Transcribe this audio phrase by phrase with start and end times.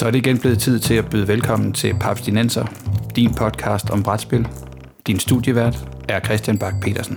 [0.00, 2.66] Så er det igen blevet tid til at byde velkommen til Papstinenser,
[3.16, 4.48] din podcast om brætspil.
[5.06, 5.76] Din studievært
[6.08, 7.16] er Christian Bak petersen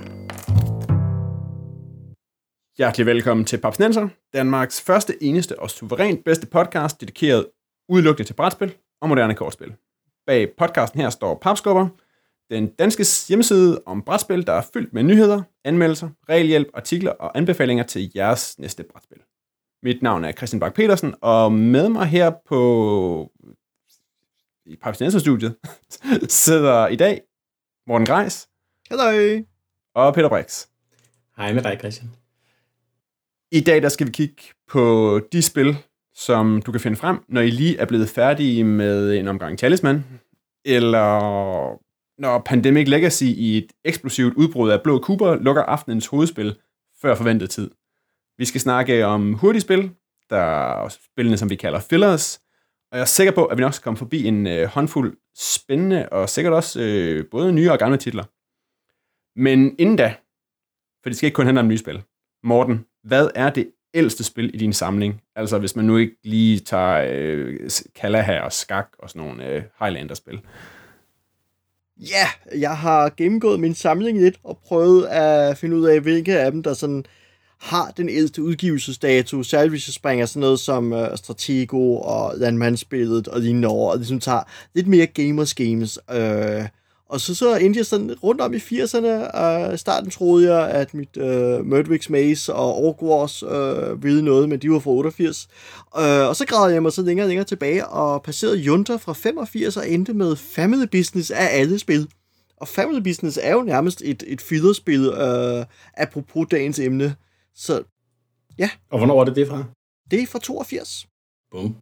[2.78, 7.46] Hjertelig velkommen til Papstinenser, Danmarks første, eneste og suverænt bedste podcast, dedikeret
[7.90, 9.74] udelukkende til brætspil og moderne kortspil.
[10.28, 11.88] Bag podcasten her står Papskubber,
[12.50, 17.84] den danske hjemmeside om brætspil, der er fyldt med nyheder, anmeldelser, regelhjælp, artikler og anbefalinger
[17.84, 19.20] til jeres næste brætspil.
[19.83, 23.31] Mit navn er Christian Bak petersen og med mig her på
[24.65, 25.55] i Papstinenser-studiet
[26.45, 27.21] sidder i dag
[27.87, 28.49] Morten Greis.
[28.89, 29.43] Hallo.
[29.95, 30.67] Og Peter Brix.
[31.37, 32.09] Hej med dig, Christian.
[33.51, 35.77] I dag der skal vi kigge på de spil,
[36.13, 40.03] som du kan finde frem, når I lige er blevet færdige med en omgang Talisman,
[40.65, 41.20] eller
[42.21, 46.55] når Pandemic Legacy i et eksplosivt udbrud af blå kuber lukker aftenens hovedspil
[47.01, 47.71] før forventet tid.
[48.37, 49.91] Vi skal snakke om hurtigspil,
[50.29, 52.40] der er spillene, som vi kalder fillers,
[52.91, 56.09] og jeg er sikker på, at vi nok skal komme forbi en øh, håndfuld spændende
[56.09, 58.23] og sikkert også øh, både nye og gamle titler.
[59.40, 60.15] Men inden da,
[61.03, 62.03] for det skal ikke kun handle om nye spil.
[62.43, 65.22] Morten, hvad er det ældste spil i din samling?
[65.36, 69.64] Altså hvis man nu ikke lige tager øh, Kalaha og Skak og sådan nogle øh,
[69.80, 70.42] Highlander-spil.
[71.97, 76.52] Ja, jeg har gennemgået min samling lidt og prøvet at finde ud af, hvilke af
[76.52, 77.06] dem, der sådan
[77.64, 83.28] har den ældste udgivelsesdato, særligt hvis jeg springer sådan noget som øh, Stratego og Landmandsbilledet
[83.28, 84.42] og lignende over, og ligesom tager
[84.73, 86.00] lidt mere gamers games.
[86.11, 86.66] Øh,
[87.09, 89.39] og så, så endte jeg sådan rundt om i 80'erne.
[89.39, 94.22] Uh, øh, starten troede jeg, at mit øh, Murdwick's Maze og Orc Wars øh, ville
[94.22, 95.47] noget, men de var fra 88.
[96.00, 99.14] Øh, og så gravede jeg mig så længere og længere tilbage og passerede Junta fra
[99.14, 102.08] 85 og endte med Family Business af alle spil.
[102.58, 105.66] Og Family Business er jo nærmest et, et fiderspil, øh,
[105.97, 107.16] apropos dagens emne.
[107.56, 107.84] Så
[108.58, 108.70] ja.
[108.90, 109.64] Og hvornår er det det fra?
[110.12, 111.08] Det er fra 82.
[111.52, 111.76] Bum.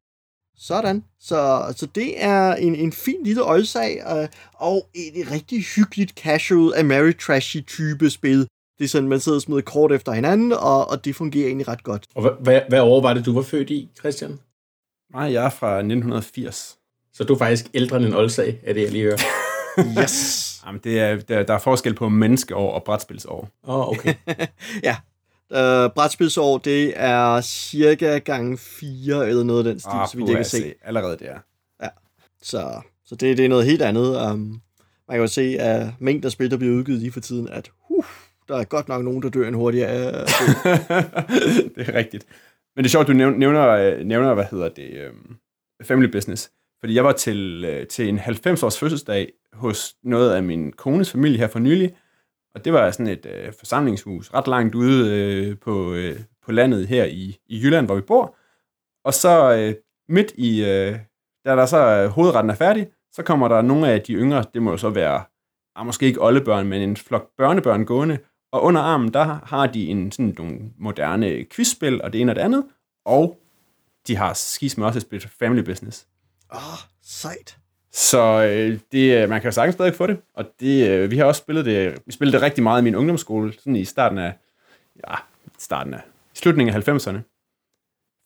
[0.57, 1.03] Sådan.
[1.19, 6.79] Så, så det er en, en fin lille øjelsag, øh, og et rigtig hyggeligt casual
[6.79, 8.47] Ameritrashy type spil.
[8.77, 11.67] Det er sådan, man sidder og smider kort efter hinanden, og, og det fungerer egentlig
[11.67, 12.07] ret godt.
[12.15, 14.39] Og hvad, hvad, hvad år var det, du var født i, Christian?
[15.13, 16.77] Nej, jeg er fra 1980.
[17.13, 19.17] Så du er faktisk ældre end en oldsag, er det, jeg lige hører.
[20.03, 20.61] yes!
[20.65, 23.49] Jamen, det er, der, der er forskel på menneskeår og brætspilsår.
[23.67, 24.13] Åh, oh, okay.
[24.83, 24.97] ja,
[25.51, 30.29] Uh, brætspilsår, det er cirka gang 4 eller noget af den stil, ah, så vidt
[30.29, 30.73] jeg kan se.
[30.83, 31.39] Allerede det er.
[31.83, 31.87] Ja,
[32.41, 34.31] så, så det, det er noget helt andet.
[34.31, 34.61] Um,
[35.07, 37.71] man kan jo se at mængden af spil, der bliver udgivet lige for tiden, at
[37.89, 38.05] uh,
[38.47, 40.11] der er godt nok nogen, der dør en hurtigere.
[41.75, 42.25] det er rigtigt.
[42.75, 45.37] Men det er sjovt, du nævner, nævner hvad hedder det, um,
[45.83, 46.51] family business.
[46.79, 51.37] Fordi jeg var til, uh, til en 90-års fødselsdag hos noget af min kones familie
[51.37, 51.91] her for nylig,
[52.55, 56.87] og det var sådan et øh, forsamlingshus, ret langt ude øh, på, øh, på landet
[56.87, 58.35] her i, i Jylland, hvor vi bor.
[59.05, 59.75] Og så øh,
[60.09, 60.99] midt i, øh,
[61.45, 64.61] da der så øh, hovedretten er færdig, så kommer der nogle af de yngre, det
[64.61, 65.23] må jo så være,
[65.75, 68.19] ah, måske ikke oldebørn, men en flok børnebørn gående.
[68.51, 72.35] Og under armen, der har de en, sådan nogle moderne quizspil, og det ene og
[72.35, 72.65] det andet.
[73.05, 73.39] Og
[74.07, 76.07] de har skis med også et spil Family Business.
[76.53, 77.60] Åh, oh, sejt.
[77.93, 81.17] Så øh, det, øh, man kan jo sagtens stadig få det, og det, øh, vi
[81.17, 84.17] har også spillet det, vi spillede det rigtig meget i min ungdomsskole, sådan i starten
[84.17, 84.33] af,
[85.07, 85.15] ja,
[85.59, 86.01] starten af,
[86.33, 87.17] slutningen af 90'erne.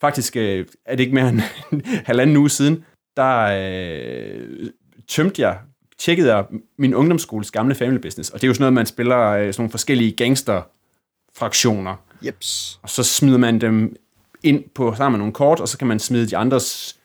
[0.01, 1.41] Faktisk øh, er det ikke mere end
[2.09, 2.85] halvanden uge siden,
[3.17, 4.69] der øh,
[5.07, 5.59] tømte jeg,
[5.97, 6.45] tjekkede jeg
[6.77, 9.61] min ungdomsskoles gamle family business, og det er jo sådan noget, man spiller øh, sådan
[9.61, 11.95] nogle forskellige gangster-fraktioner.
[12.25, 12.79] Jeps.
[12.83, 13.95] Og så smider man dem
[14.43, 16.99] ind på sammen med nogle kort, og så kan man smide de andres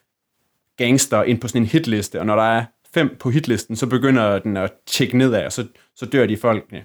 [0.81, 2.65] gangster ind på sådan en hitliste, og når der er
[2.95, 6.85] fem på hitlisten, så begynder den at tjekke nedad, og så, så dør de folkene,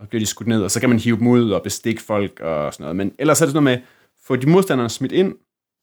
[0.00, 2.40] og bliver de skudt ned, og så kan man hive dem ud og bestikke folk
[2.40, 2.96] og sådan noget.
[2.96, 3.86] Men ellers er det sådan noget med,
[4.26, 5.34] få de modstandere smidt ind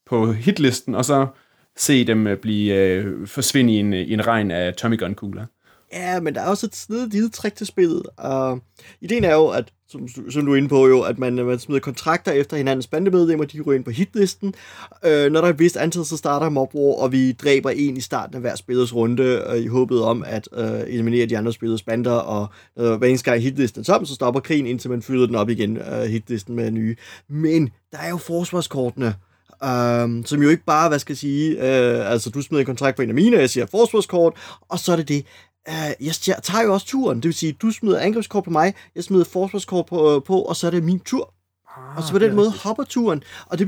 [0.05, 1.27] på hitlisten, og så
[1.77, 5.15] se dem øh, blive øh, forsvinde i en, øh, i en regn af Tommy Gun
[5.15, 5.45] kugler.
[5.93, 8.03] Ja, men der er også et snedigt lille trick til spillet.
[8.25, 8.57] Uh,
[9.01, 11.79] ideen er jo, at, som, som du er inde på jo, at man, man smider
[11.79, 14.53] kontrakter efter hinandens bandemedlemmer, de ryger ind på hitlisten.
[15.05, 17.97] Øh, når der er et vist antal, så starter Mob War, og vi dræber en
[17.97, 21.53] i starten af hver spillers runde, øh, i håbet om at øh, eliminere de andre
[21.53, 22.47] spillers bander, og
[22.79, 25.49] øh, hver eneste gang hitlisten er tom, så stopper krigen, indtil man fylder den op
[25.49, 26.95] igen, øh, hitlisten med nye.
[27.29, 29.15] Men der er jo forsvarskortene,
[29.65, 32.95] Um, som jo ikke bare, hvad skal jeg sige, øh, altså du smider en kontrakt
[32.95, 34.33] på en af mine, jeg siger forsvarskort,
[34.69, 35.25] og så er det det
[35.73, 37.17] jeg, jeg tager jo også turen.
[37.17, 40.55] Det vil sige, du smider angrebskort på mig, jeg smider forsvarskort på, uh, på og
[40.55, 41.33] så er det min tur.
[41.77, 43.23] Ah, og så på den måde hopper turen.
[43.45, 43.67] Og det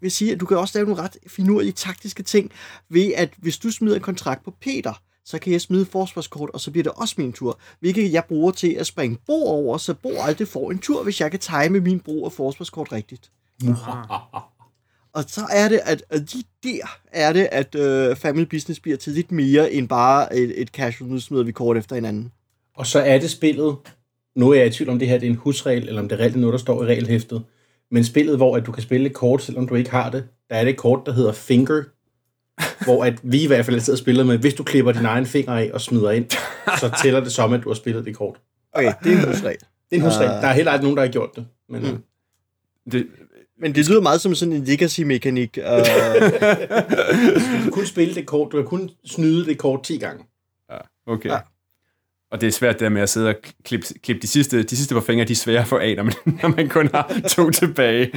[0.00, 2.52] vil sige, at du kan også lave nogle ret finurlige taktiske ting,
[2.88, 6.60] ved at hvis du smider en kontrakt på Peter, så kan jeg smide forsvarskort, og
[6.60, 7.58] så bliver det også min tur.
[7.80, 11.20] Hvilket jeg bruger til at springe Bo over, så Bo aldrig får en tur, hvis
[11.20, 13.30] jeg kan time min brug af forsvarskort rigtigt.
[15.16, 18.96] Og så er det, at, at de der er det, at øh, Family Business bliver
[18.96, 22.32] til lidt mere end bare et, et casual, nu smider vi kort efter hinanden.
[22.76, 23.76] Og så er det spillet,
[24.36, 26.16] nu er jeg i tvivl om det her det er en husregel, eller om det
[26.16, 27.42] er reelt noget, der står i regelhæftet,
[27.90, 30.56] men spillet, hvor at du kan spille et kort, selvom du ikke har det, der
[30.56, 31.82] er det et kort, der hedder Finger,
[32.84, 35.26] hvor at vi i hvert fald altid har spillet med, hvis du klipper din egen
[35.26, 36.30] finger af og smider ind,
[36.80, 38.40] så tæller det som, at du har spillet det kort.
[38.72, 39.58] Okay, det er en husregel.
[39.60, 40.30] Det er en husregel.
[40.30, 40.42] Ah.
[40.42, 41.46] Der er heller ikke nogen, der har gjort det.
[41.68, 42.02] Men, mm.
[42.92, 43.06] Det,
[43.58, 45.58] Men det lyder meget som sådan en legacy-mekanik.
[45.58, 45.64] Uh,
[47.56, 50.24] Du kan kun spille det kort, du kan kun snyde det kort 10 gange.
[50.70, 51.28] ja, okay.
[51.30, 51.38] Ja.
[52.30, 54.94] Og det er svært der med at sidde og klippe, klippe de sidste, de sidste
[54.94, 57.50] par fingre, de er svære at få af, når man, når man kun har to
[57.50, 58.12] tilbage.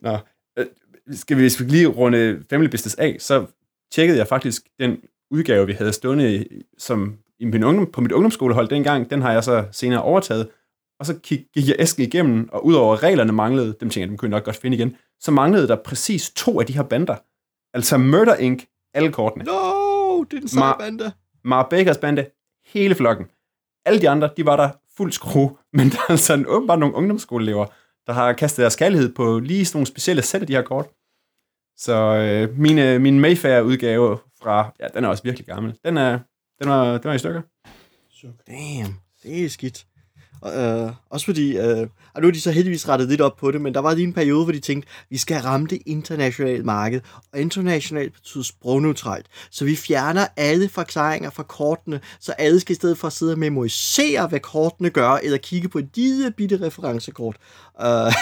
[0.00, 0.18] Nå,
[0.58, 0.66] øh,
[1.12, 3.46] skal vi, hvis vi lige runde Family Business af, så
[3.92, 4.96] tjekkede jeg faktisk den
[5.30, 6.44] udgave, vi havde stående
[6.78, 9.10] som i min ungdom, på mit ungdomsskolehold dengang.
[9.10, 10.48] Den har jeg så senere overtaget.
[11.02, 14.16] Og så gik, gik jeg æsken igennem, og udover reglerne manglede, dem tænker jeg, dem
[14.16, 17.16] kunne jeg nok godt finde igen, så manglede der præcis to af de her bander.
[17.76, 18.64] Altså Murder Inc.,
[18.94, 19.44] alle kortene.
[19.44, 21.12] no, det er den seje Ma- bande.
[21.44, 22.26] Mara Bakers bande,
[22.66, 23.26] hele flokken.
[23.84, 26.94] Alle de andre, de var der fuld skrue, men der er altså en, åbenbart nogle
[26.94, 27.66] ungdomsskoleelever,
[28.06, 30.86] der har kastet deres kærlighed på lige sådan nogle specielle sæt af de her kort.
[31.76, 35.78] Så øh, mine, min Mayfair-udgave fra, ja, den er også virkelig gammel.
[35.84, 36.18] Den er,
[36.62, 37.42] den er, den er i stykker.
[38.48, 39.86] Damn, det er skidt.
[40.46, 43.60] Øh, også fordi, øh, og nu er de så heldigvis rettet lidt op på det,
[43.60, 47.00] men der var lige en periode, hvor de tænkte, vi skal ramme det internationale marked,
[47.32, 49.26] og internationalt betyder sprogneutralt.
[49.50, 53.32] Så vi fjerner alle forklaringer fra kortene, så alle skal i stedet for at sidde
[53.32, 57.36] og memorisere, hvad kortene gør, eller kigge på et lille bitte referencekort.
[57.82, 58.12] Øh,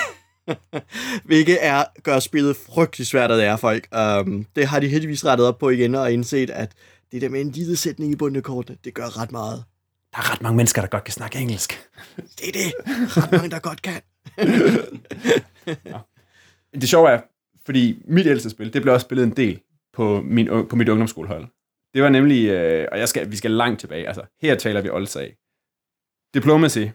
[1.24, 3.88] hvilket er, gør spillet frygtelig svært at lære folk.
[3.96, 6.72] Um, det har de heldigvis rettet op på igen, og indset, at
[7.12, 9.64] det der med en lille sætning i bunden af det gør ret meget.
[10.12, 11.88] Der er ret mange mennesker, der godt kan snakke engelsk.
[12.38, 12.72] Det er det.
[13.16, 14.02] Ret mange, der godt kan.
[16.80, 17.20] Det sjove er,
[17.64, 19.60] fordi mit ældste spil, det blev også spillet en del
[19.92, 21.46] på, min, på mit ungdomsskolehold.
[21.94, 24.90] Det var nemlig, øh, og jeg skal, vi skal langt tilbage, altså her taler vi
[24.90, 25.36] Oldsag.
[26.34, 26.86] Diplomacy,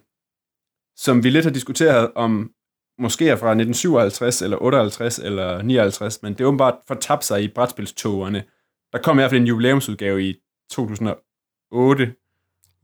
[0.95, 2.51] som vi lidt har diskuteret om
[2.99, 7.47] måske er fra 1957, eller 58, eller 59, men det er åbenbart fortabt sig i
[7.47, 8.43] brætspilstogerne.
[8.93, 10.35] Der kom i hvert fald en jubilæumsudgave i
[10.71, 12.15] 2008,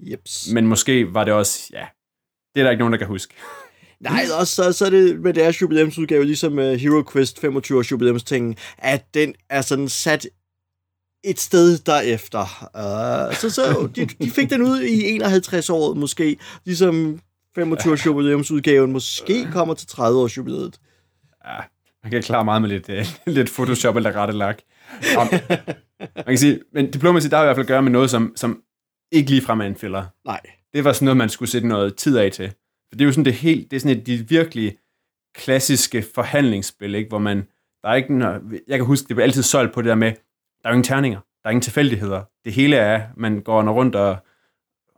[0.02, 0.50] Jeps.
[0.54, 1.86] men måske var det også, ja,
[2.56, 3.34] det er der ikke nogen, der kan huske.
[4.02, 7.92] Nej, også så, så er det med deres jubilæumsudgave, ligesom uh, Hero Quest 25 års
[7.92, 10.28] jubilæumstingen, at den er sådan sat
[11.24, 12.42] et sted derefter.
[12.74, 13.64] Uh, så så
[13.96, 17.20] de, de fik den ud i 51 år måske, ligesom
[17.56, 20.80] 25 års jubilæumsudgaven måske kommer til 30 års jubilæet.
[21.46, 21.58] Ja,
[22.04, 24.58] man kan klare meget med lidt, uh, lidt Photoshop eller rette lak.
[25.18, 25.28] Om,
[26.00, 28.34] man kan sige, men Diplomacy, der har i hvert fald at gøre med noget, som,
[28.36, 28.64] som
[29.12, 30.06] ikke ligefrem er en filler.
[30.26, 30.42] Nej.
[30.74, 32.50] Det var sådan noget, man skulle sætte noget tid af til.
[32.50, 34.78] For det er jo sådan det helt, det er sådan et, de virkelig
[35.36, 37.10] klassiske forhandlingsspil, ikke?
[37.10, 37.48] hvor man,
[37.84, 40.12] der er ikke, noget, jeg kan huske, det blev altid solgt på det der med,
[40.62, 42.24] der er jo ingen terninger, der er ingen tilfældigheder.
[42.46, 44.18] Det hele er, man går rundt og,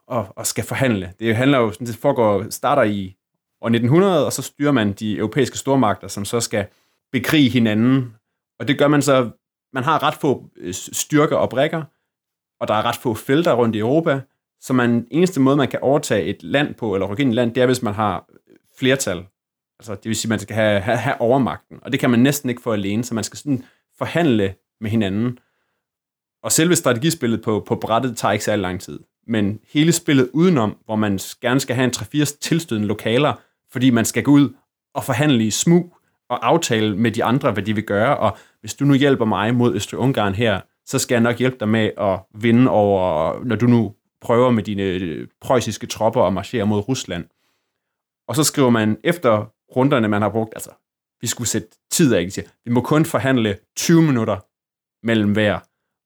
[0.08, 1.14] og, og skal forhandle.
[1.20, 3.16] Det handler jo, sådan, det foregår, starter i
[3.62, 6.68] år 1900, og så styrer man de europæiske stormagter, som så skal
[7.12, 8.16] bekrige hinanden.
[8.60, 9.30] Og det gør man så,
[9.74, 11.84] man har ret få øh, styrker og brækker,
[12.64, 14.22] og der er ret få felter rundt i Europa,
[14.62, 17.36] så man, eneste måde, man kan overtage et land på, eller rykke ind i et
[17.36, 19.26] land, det er, hvis man har øh, flertal.
[19.80, 21.80] Altså, det vil sige, at man skal have, have, have overmagten.
[21.82, 23.64] Og det kan man næsten ikke få alene, så man skal sådan
[23.98, 25.38] forhandle med hinanden.
[26.44, 29.00] Og selve strategispillet på, på brættet tager ikke særlig lang tid.
[29.28, 33.34] Men hele spillet udenom, hvor man gerne skal have en 3-4 tilstødende lokaler,
[33.72, 34.54] fordi man skal gå ud
[34.94, 35.98] og forhandle i smug
[36.30, 38.18] og aftale med de andre, hvad de vil gøre.
[38.18, 41.70] Og hvis du nu hjælper mig mod Østrig-Ungarn her, så skal jeg nok hjælpe dig
[41.70, 46.66] med at vinde over, når du nu prøver med dine øh, preussiske tropper at marchere
[46.66, 47.26] mod Rusland.
[48.28, 50.70] Og så skriver man efter runderne, man har brugt, altså,
[51.22, 52.32] vi skulle sætte tid af, ikke?
[52.32, 54.38] Siger, vi må kun forhandle 20 minutter
[55.06, 55.60] mellem hver.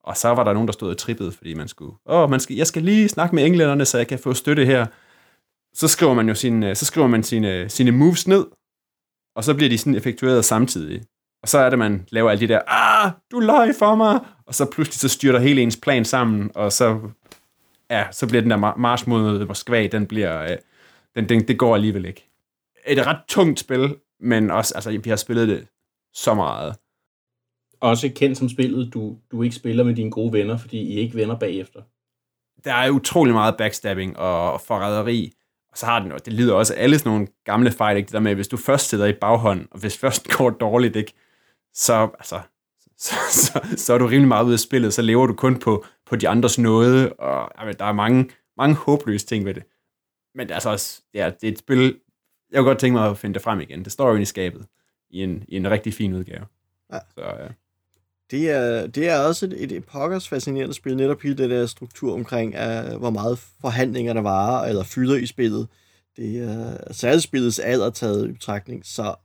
[0.04, 2.56] Og så var der nogen, der stod og trippede, fordi man skulle, åh, man skal,
[2.56, 4.86] jeg skal lige snakke med englænderne, så jeg kan få støtte her.
[5.74, 8.46] Så skriver man jo sine, øh, så skriver man sine, øh, sine moves ned,
[9.36, 11.04] og så bliver de sådan effektueret samtidig.
[11.48, 14.56] Og så er det, man laver alle de der, ah, du løg for mig, og
[14.56, 17.00] så pludselig så styrter hele ens plan sammen, og så,
[17.90, 20.58] ja, så bliver den der mar- march mod Moskva, den bliver, øh,
[21.16, 22.30] den, den, det går alligevel ikke.
[22.88, 25.68] Et ret tungt spil, men også, altså, vi har spillet det
[26.14, 26.76] så meget.
[27.80, 31.16] Også kendt som spillet, du, du ikke spiller med dine gode venner, fordi I ikke
[31.16, 31.82] venner bagefter.
[32.64, 35.34] Der er utrolig meget backstabbing og forræderi,
[35.72, 38.08] og så har den, og det lyder også alle sådan nogle gamle fejl, ikke?
[38.08, 41.14] det der med, hvis du først sidder i baghånd, og hvis først går dårligt, ikke?
[41.78, 42.42] Så, altså,
[42.98, 45.86] så, så, så er du rimelig meget ude af spillet, så lever du kun på,
[46.06, 49.64] på de andres nåde, og altså, der er mange, mange håbløse ting ved det.
[50.36, 52.00] Men det er altså også, ja, det er et spil,
[52.52, 53.84] jeg kunne godt tænke mig at finde det frem igen.
[53.84, 54.66] Det står jo inde i skabet.
[55.10, 56.46] i en, i en rigtig fin udgave.
[56.94, 57.00] Ja.
[57.16, 57.48] Så, ja.
[58.32, 62.14] Det er, det er også et, et, pokkers fascinerende spil, netop hele den der struktur
[62.14, 65.68] omkring, uh, hvor meget forhandlinger der varer, eller fylder i spillet.
[66.18, 69.16] Det er særligt spillets alder taget i betragtning, så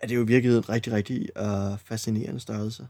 [0.00, 2.86] er det jo virkelig en rigtig, rigtig uh, fascinerende størrelse.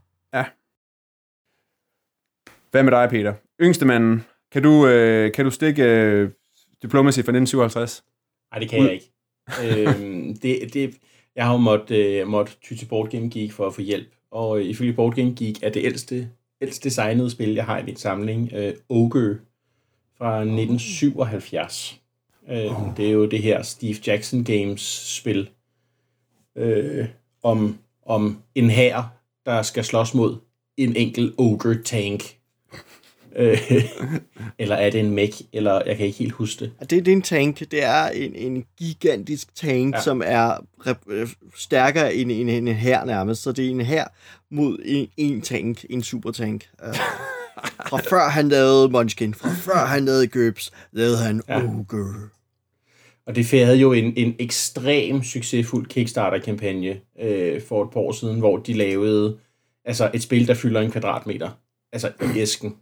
[2.70, 3.34] Hvad med dig, Peter?
[3.60, 4.24] Yngste manden.
[4.52, 6.30] Kan du, øh, kan du stikke øh,
[6.82, 8.04] Diplomacy fra 1957?
[8.52, 9.12] Nej, det kan jeg ikke.
[9.64, 10.94] øhm, det, det,
[11.36, 14.08] jeg har jo måttet, øh, måtte ty til Board Game Geek for at få hjælp.
[14.30, 17.96] Og ifølge Board Game Geek er det ældste, ældst designede spil, jeg har i min
[17.96, 19.38] samling, øh, Ogre
[20.18, 22.00] fra 1977.
[22.48, 24.80] Øh, Det er jo det her Steve Jackson Games
[25.16, 25.50] spil
[26.56, 27.06] øh,
[27.42, 29.12] om, om en hær,
[29.46, 30.36] der skal slås mod
[30.76, 32.22] en enkelt Ogre tank.
[33.36, 33.58] Øh,
[34.58, 36.72] eller er det en mech, eller jeg kan ikke helt huske det.
[36.80, 37.58] Det, det er en tank.
[37.58, 40.00] Det er en, en gigantisk tank, ja.
[40.00, 43.42] Som er rep- øh, stærkere end en, en, en her nærmest.
[43.42, 44.04] Så det er en her
[44.50, 46.68] mod en, en tank, en supertank.
[46.88, 46.94] Uh,
[47.90, 51.42] fra før han lavede Munchkin, fra før han lavede Gøbs, lavede han.
[51.48, 51.62] Ja.
[51.62, 52.28] Ogre.
[53.28, 58.38] Og det havde jo en, en ekstrem succesfuld Kickstarter-kampagne øh, for et par år siden,
[58.38, 59.38] hvor de lavede
[59.84, 61.50] altså et spil, der fylder en kvadratmeter.
[61.92, 62.76] Altså i æsken.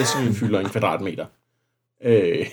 [0.00, 1.26] Æsken fylder en kvadratmeter.
[2.04, 2.46] Øh,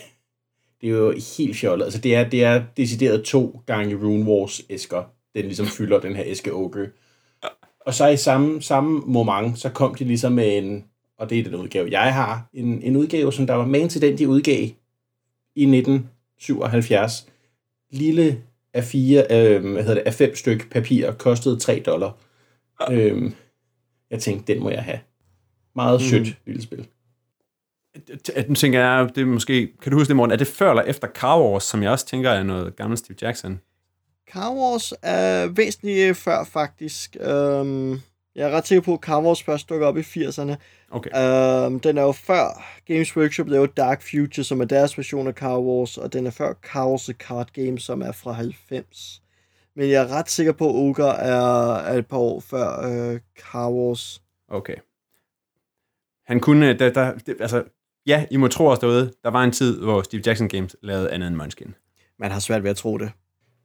[0.80, 1.84] det er jo helt fjollet.
[1.84, 5.02] Altså det er, det er decideret to gange Rune Wars æsker,
[5.34, 6.86] den ligesom fylder den her æske Ogre.
[7.80, 10.84] Og så i samme, samme moment, så kom de ligesom med en,
[11.18, 14.02] og det er den udgave, jeg har, en, en udgave, som der var magen til
[14.02, 14.68] den, de udgav
[15.56, 17.26] i 19 1977.
[17.90, 18.42] Lille
[18.74, 22.16] af fire, øh, hvad hedder det, af fem styk papir, kostede 3 dollar.
[22.90, 23.32] Øh,
[24.10, 24.98] jeg tænkte, den må jeg have.
[25.74, 26.34] Meget sødt mm.
[26.46, 26.86] lille spil.
[28.48, 30.30] Nu tænker jeg, det er måske, kan du huske det, morgen?
[30.30, 33.16] Er det før eller efter Car Wars, som jeg også tænker er noget gammelt Steve
[33.22, 33.60] Jackson?
[34.32, 37.16] Car Wars er væsentligt før, faktisk.
[37.20, 38.00] Um,
[38.34, 40.54] jeg er ret sikker på, at Car Wars først dukker op i 80'erne.
[40.90, 41.10] Okay.
[41.66, 45.34] Um, den er jo før Games Workshop lavede Dark Future, som er deres version af
[45.34, 49.22] Car Wars, og den er før Car Wars The Card Game, som er fra 90.
[49.76, 53.18] Men jeg er ret sikker på, at Ogre er, er et par år før uh,
[53.40, 54.22] Car Wars.
[54.48, 54.76] Okay.
[56.26, 57.64] Han kunne, der, der, det, altså,
[58.06, 61.10] ja, I må tro os derude, der var en tid, hvor Steve Jackson Games lavede
[61.10, 61.74] andet end Munchkin.
[62.18, 63.10] Man har svært ved at tro det.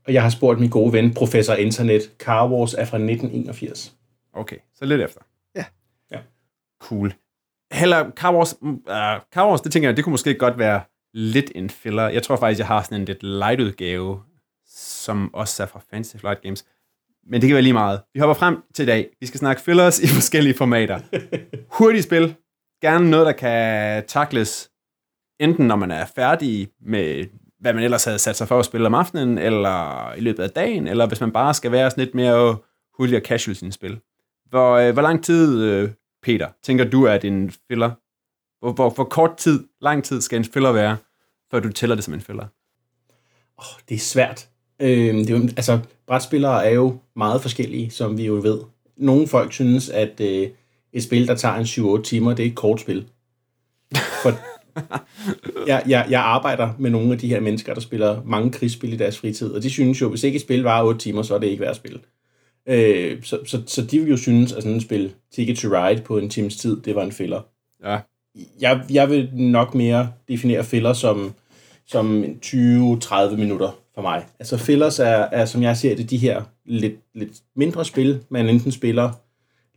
[0.08, 2.02] Og jeg har spurgt min gode ven, professor Internet.
[2.20, 3.94] Car Wars er fra 1981.
[4.34, 5.22] Okay, så lidt efter.
[5.56, 5.66] Ja.
[6.12, 6.20] Ja.
[6.82, 7.14] Cool.
[7.72, 8.78] Heller, Car Wars, uh,
[9.34, 10.82] Car Wars, det tænker jeg, det kunne måske godt være
[11.14, 12.08] lidt en filler.
[12.08, 14.22] Jeg tror faktisk, jeg har sådan en lidt light udgave,
[14.68, 16.66] som også er fra Fantasy Flight Games.
[17.24, 18.02] Men det kan være lige meget.
[18.14, 19.10] Vi hopper frem til i dag.
[19.20, 21.00] Vi skal snakke fillers i forskellige formater.
[21.78, 22.36] Hurtigt spil.
[22.82, 24.70] Gerne noget, der kan takles,
[25.40, 27.26] enten når man er færdig med,
[27.60, 30.50] hvad man ellers havde sat sig for at spille om aftenen, eller i løbet af
[30.50, 32.58] dagen, eller hvis man bare skal være sådan lidt mere
[32.98, 34.00] hurtig og casual i sin spil.
[34.54, 35.90] Hvor, øh, hvor lang tid, øh,
[36.24, 37.92] Peter, tænker du, at en filler?
[38.60, 40.98] Hvor, hvor, hvor kort tid, lang tid skal en filler være,
[41.52, 42.46] før du tæller det som en filler?
[43.58, 44.50] Oh, det er svært.
[44.80, 48.60] Øh, det er jo, altså, brætspillere er jo meget forskellige, som vi jo ved.
[48.98, 50.50] Nogle folk synes, at øh,
[50.94, 53.08] et spil, der tager en 7-8 timer, det er et kort spil.
[53.96, 54.32] For
[55.68, 58.98] jeg, jeg, jeg arbejder med nogle af de her mennesker, der spiller mange krigsspil i
[58.98, 61.40] deres fritid, og de synes jo, hvis ikke et spil varer 8 timer, så er
[61.40, 62.00] det ikke værd at spille.
[62.68, 66.02] Øh, så, så, så de vil jo synes, at sådan et spil, Ticket to Ride
[66.02, 67.42] på en times tid, det var en filler.
[67.84, 67.98] Ja.
[68.62, 71.34] Jeg, jeg vil nok mere definere filler som,
[71.86, 74.26] som 20-30 minutter for mig.
[74.40, 78.50] Altså fillers er, er, som jeg ser det, de her lidt, lidt mindre spil, man
[78.50, 79.12] enten spiller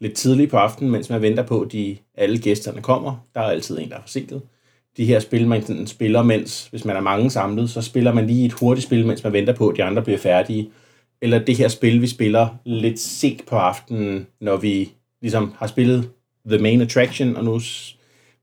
[0.01, 3.27] lidt tidligt på aftenen, mens man venter på, at de, alle gæsterne kommer.
[3.35, 4.43] Der er altid en, der er forsinket.
[4.97, 8.27] De her spil, man sådan spiller, mens, hvis man er mange samlet, så spiller man
[8.27, 10.71] lige et hurtigt spil, mens man venter på, at de andre bliver færdige.
[11.23, 16.11] Eller det her spil, vi spiller lidt sent på aftenen, når vi ligesom har spillet
[16.49, 17.61] The Main Attraction, og nu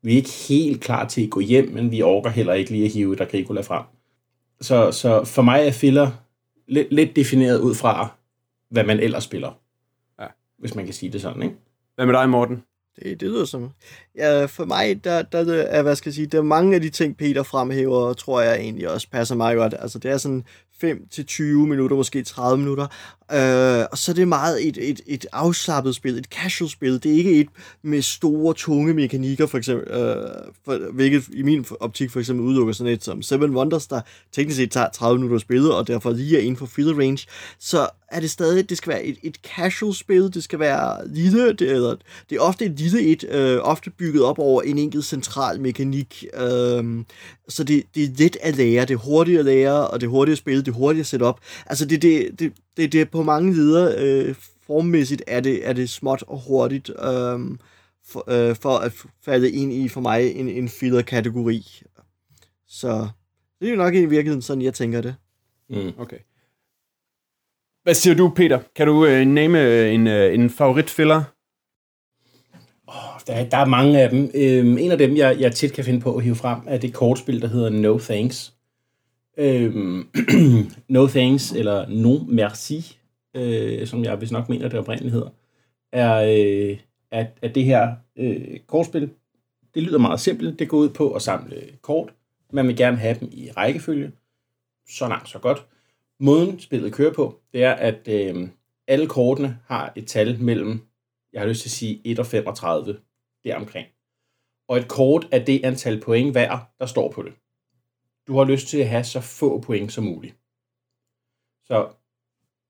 [0.01, 2.85] vi er ikke helt klar til at gå hjem, men vi orker heller ikke lige
[2.85, 3.83] at hive et Agricola frem.
[4.61, 6.11] Så, så for mig er filler
[6.67, 8.15] lidt, lidt defineret ud fra,
[8.69, 9.59] hvad man ellers spiller.
[10.21, 10.27] Ja.
[10.59, 11.55] Hvis man kan sige det sådan, ikke?
[11.95, 12.63] Hvad med dig, Morten?
[12.95, 13.71] Det, det lyder som...
[14.15, 16.89] Ja, for mig, der, der er, hvad skal jeg sige, der er mange af de
[16.89, 19.75] ting, Peter fremhæver, tror jeg egentlig også passer mig godt.
[19.79, 20.43] Altså, det er sådan
[20.83, 22.87] 5-20 minutter, måske 30 minutter.
[23.31, 27.03] Øh, og så er det meget et, et, et afslappet spil, et casual spil.
[27.03, 27.47] Det er ikke et
[27.81, 30.27] med store, tunge mekanikker, for eksempel, øh,
[30.65, 34.01] for, hvilket i min optik for eksempel udelukker sådan et som Seven Wonders, der
[34.31, 37.27] teknisk set tager 30 minutter at spille, og derfor lige er inden for field range.
[37.59, 41.53] Så er det stadig, det skal være et, et casual spil, det skal være lille,
[41.53, 41.95] det, eller,
[42.29, 46.25] det er ofte et lille et, øh, ofte bygget op over en enkelt central mekanik,
[46.33, 47.03] øh,
[47.49, 50.11] så det, det er let at lære, det er hurtigt at lære, og det er
[50.11, 51.39] hurtigt at spille, det er hurtigt at sætte op.
[51.65, 54.35] Altså det, det, det, det, det på mange leder øh,
[54.67, 57.39] formmæssigt er det, er det småt og hurtigt øh,
[58.05, 58.93] for, øh, for at
[59.25, 61.83] falde ind i for mig en, en filler-kategori.
[62.67, 63.07] Så
[63.59, 65.15] det er jo nok i virkeligheden sådan, jeg tænker det.
[65.69, 65.91] Mm.
[65.97, 66.17] Okay.
[67.83, 68.59] Hvad siger du, Peter?
[68.75, 71.23] Kan du øh, name en, øh, en favoritfiller?
[72.87, 74.31] Oh, der, der er mange af dem.
[74.35, 76.93] Øhm, en af dem, jeg, jeg tit kan finde på at hive frem, er det
[76.93, 78.53] kortspil, der hedder No Thanks.
[79.37, 80.09] Øhm,
[80.89, 82.99] no Thanks, eller No Merci,
[83.35, 85.29] øh, som jeg vist nok mener, det oprindeligt hedder,
[85.91, 86.77] er, øh,
[87.11, 89.09] at, at det her øh, kortspil,
[89.73, 90.59] det lyder meget simpelt.
[90.59, 92.13] Det går ud på at samle kort.
[92.51, 94.11] Man vil gerne have dem i rækkefølge.
[94.89, 95.65] Så langt, så godt.
[96.19, 98.49] Måden spillet kører på, det er, at øh,
[98.87, 100.81] alle kortene har et tal mellem,
[101.33, 102.99] jeg har lyst til at sige 1 og 35,
[103.43, 103.87] deromkring.
[104.67, 107.33] Og et kort er det antal point hver, der står på det.
[108.27, 110.35] Du har lyst til at have så få point som muligt.
[111.65, 111.89] Så,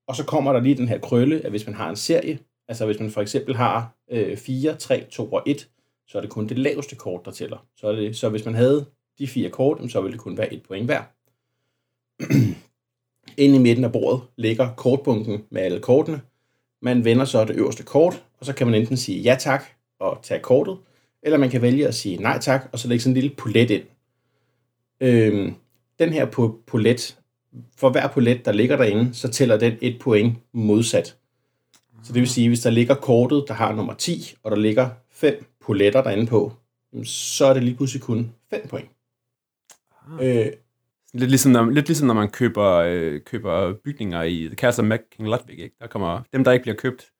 [0.06, 2.86] og så kommer der lige den her krølle, at hvis man har en serie, altså
[2.86, 5.68] hvis man for eksempel har øh, 4, 3, 2 og 1,
[6.06, 7.66] så er det kun det laveste kort, der tæller.
[7.76, 8.86] Så, er det, så hvis man havde
[9.18, 11.02] de fire kort, så ville det kun være et point hver.
[13.44, 16.20] Inde i midten af bordet ligger kortbunken med alle kortene.
[16.82, 19.64] Man vender så det øverste kort, og så kan man enten sige ja tak
[19.98, 20.78] og tage kortet,
[21.22, 23.70] eller man kan vælge at sige nej tak, og så lægge sådan en lille polet
[23.70, 23.84] ind.
[25.04, 25.54] Øhm,
[25.98, 26.26] den her
[26.66, 27.18] polet,
[27.76, 31.16] for hver polet, der ligger derinde, så tæller den et point modsat.
[32.02, 34.90] Så det vil sige, hvis der ligger kortet, der har nummer 10, og der ligger
[35.10, 36.52] fem poletter derinde på,
[37.04, 38.88] så er det lige pludselig kun 5 point.
[40.20, 40.46] Øh,
[41.14, 44.88] lidt, ligesom når, lidt ligesom når man køber, øh, køber bygninger i The Castle of
[44.88, 45.58] Mac King Ludwig.
[45.58, 45.76] Ikke?
[45.80, 47.10] Der kommer, dem, der ikke bliver købt,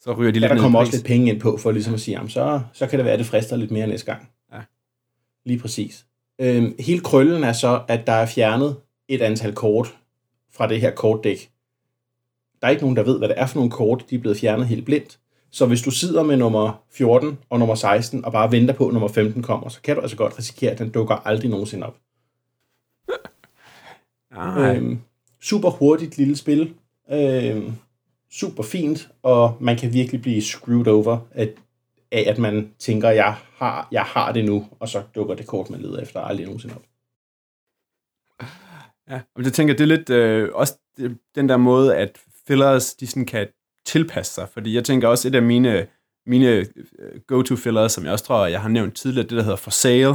[0.00, 2.00] så ryger de ja, lidt der kommer også lidt penge ind på, for ligesom at
[2.00, 4.30] sige, jamen, så, så kan det være, at det frister lidt mere næste gang.
[4.52, 4.60] Ja.
[5.44, 6.06] Lige præcis.
[6.38, 8.76] Øhm, hele krøllen er så, at der er fjernet
[9.08, 9.94] et antal kort
[10.52, 11.50] fra det her kortdæk.
[12.60, 14.04] Der er ikke nogen, der ved, hvad det er for nogle kort.
[14.10, 15.18] De er blevet fjernet helt blindt.
[15.50, 18.92] Så hvis du sidder med nummer 14 og nummer 16 og bare venter på, at
[18.92, 21.96] nummer 15 kommer, så kan du altså godt risikere, at den dukker aldrig nogensinde op.
[24.36, 24.98] Ah, Øhm,
[25.42, 26.74] super hurtigt lille spil.
[27.12, 27.72] Øhm,
[28.32, 31.48] super fint, og man kan virkelig blive screwed over at,
[32.12, 35.70] af, at man tænker, jeg har, jeg har det nu, og så dukker det kort,
[35.70, 36.82] man leder efter, aldrig nogensinde op.
[39.10, 42.94] Ja, og det tænker det er lidt øh, også øh, den der måde, at fillers,
[42.94, 43.48] de sådan kan
[43.86, 45.86] tilpasse sig, fordi jeg tænker også, et af mine,
[46.26, 46.48] mine
[46.98, 49.70] øh, go-to fillers, som jeg også tror, jeg har nævnt tidligere, det der hedder for
[49.70, 50.14] sale,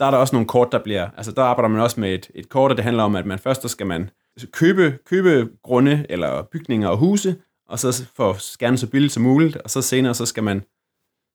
[0.00, 2.30] der er der også nogle kort, der bliver, altså der arbejder man også med et,
[2.34, 4.10] et kort, og det handler om, at man først, der skal man
[4.52, 7.36] købe, købe grunde eller bygninger og huse,
[7.68, 10.62] og så få gerne så billigt som muligt, og så senere, så skal man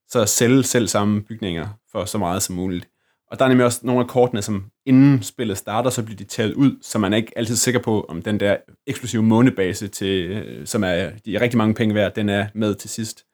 [0.08, 2.88] så sælge selv samme bygninger for så meget som muligt.
[3.30, 6.24] Og der er nemlig også nogle af kortene, som inden spillet starter, så bliver de
[6.24, 10.30] taget ud, så man er ikke altid sikker på, om den der eksklusive månebase, til,
[10.30, 13.24] øh, som er de er rigtig mange penge værd, den er med til sidst.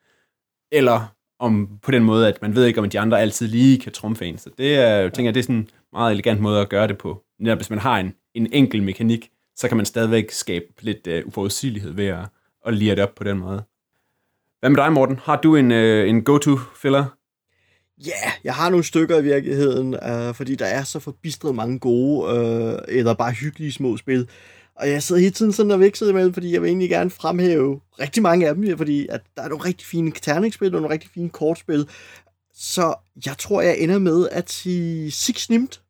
[0.71, 3.91] Eller om på den måde, at man ved ikke, om de andre altid lige kan
[3.91, 4.37] trumfe en.
[4.37, 6.97] Så det er, jeg tænker, det er sådan en meget elegant måde at gøre det
[6.97, 7.23] på.
[7.39, 11.27] Netop hvis man har en, en enkel mekanik, så kan man stadigvæk skabe lidt uh,
[11.27, 12.25] uforudsigelighed ved at,
[12.65, 13.63] at lire det op på den måde.
[14.63, 15.19] Hvad med dig, Morten?
[15.23, 17.05] Har du en, uh, en go-to-filler?
[18.05, 21.79] Ja, yeah, jeg har nogle stykker i virkeligheden, uh, fordi der er så forbistret mange
[21.79, 24.29] gode, uh, eller bare hyggelige små spil.
[24.75, 27.79] Og jeg sidder hele tiden sådan og vækset imellem, fordi jeg vil egentlig gerne fremhæve
[27.99, 31.09] rigtig mange af dem, fordi at der er nogle rigtig fine terningsspil og nogle rigtig
[31.13, 31.89] fine kortspil.
[32.53, 32.93] Så
[33.25, 35.81] jeg tror, jeg ender med at sige Six Nimt.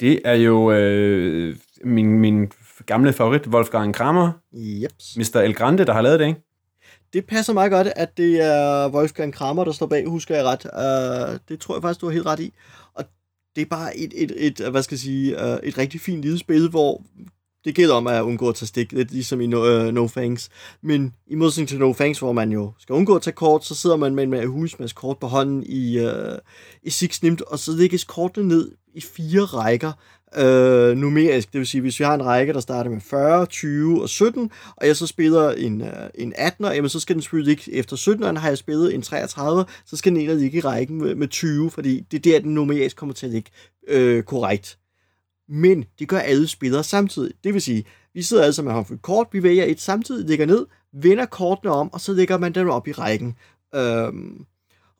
[0.00, 2.50] Det er jo øh, min, min
[2.86, 4.32] gamle favorit, Wolfgang Kramer.
[4.52, 5.16] Jeps.
[5.16, 5.40] Mr.
[5.40, 6.45] El Grande, der har lavet det, ikke?
[7.16, 10.64] Det passer meget godt, at det er Wolfgang Kramer, der står bag, husker jeg ret.
[10.64, 12.52] Uh, det tror jeg faktisk, du har helt ret i.
[12.94, 13.04] Og
[13.56, 16.38] det er bare et, et, et, hvad skal jeg sige, uh, et rigtig fint lille
[16.38, 17.02] spil, hvor
[17.66, 20.48] det gælder om at undgå at tage stik, lidt ligesom i No, uh, no Thanks.
[20.82, 23.74] Men i modsætning til No Thanks, hvor man jo skal undgå at tage kort, så
[23.74, 26.38] sidder man med en husmands kort på hånden i, uh,
[26.82, 29.92] i Six Nimt, og så lægges kortene ned i fire rækker,
[30.36, 31.52] øh, numerisk.
[31.52, 34.50] Det vil sige, hvis vi har en række, der starter med 40, 20 og 17,
[34.76, 37.96] og jeg så spiller en, øh, en 18'er, jamen så skal den selvfølgelig ikke efter
[37.96, 41.28] 17'eren, har jeg spillet en 33, så skal den ene ligge i rækken med, med
[41.28, 43.50] 20, fordi det er der, den numerisk kommer til at ligge
[43.88, 44.78] øh, korrekt.
[45.48, 47.32] Men det gør alle spillere samtidig.
[47.44, 50.46] Det vil sige, vi sidder alle sammen med håndfuldt kort, vi vælger et samtidig, lægger
[50.46, 53.36] ned, vender kortene om, og så lægger man dem op i rækken.
[53.74, 54.46] Øhm,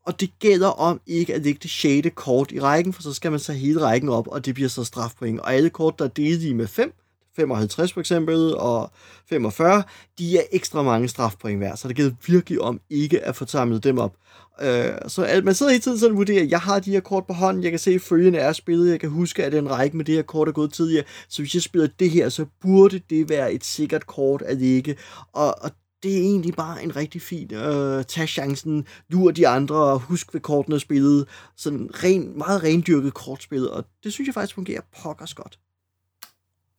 [0.07, 2.09] og det gælder om ikke at lægge det 6.
[2.15, 4.85] kort i rækken, for så skal man så hele rækken op, og det bliver så
[4.85, 5.41] strafpoint.
[5.41, 6.95] Og alle kort, der er delt i med 5,
[7.37, 8.91] 55 for eksempel, og
[9.29, 9.83] 45,
[10.19, 13.85] de er ekstra mange strafpoint hver, så det gælder virkelig om ikke at få samlet
[13.85, 14.17] dem op.
[14.63, 17.27] Øh, så at man sidder hele tiden sådan og vurderer, jeg har de her kort
[17.27, 19.97] på hånden, jeg kan se, at følgende er spillet, jeg kan huske, at en række
[19.97, 23.01] med det her kort er gået tidligere, så hvis jeg spiller det her, så burde
[23.11, 24.97] det være et sikkert kort at ligge,
[25.33, 25.71] Og, og
[26.03, 30.31] det er egentlig bare en rigtig fin øh, tag chancen, lur de andre, og husk
[30.31, 31.29] hvad kortene er spillet.
[31.57, 35.59] Sådan ren, meget rendyrket kortspil, og det synes jeg faktisk fungerer pokkers godt.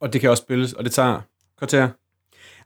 [0.00, 1.20] Og det kan også spilles, og det tager
[1.58, 1.88] kvarter.